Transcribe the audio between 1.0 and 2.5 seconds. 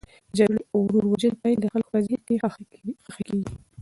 وژنې پایلې د خلکو په ذهن کې